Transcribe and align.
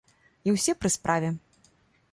І 0.47 0.55
ўсе 0.55 0.75
пры 0.79 0.89
справе! 0.97 1.29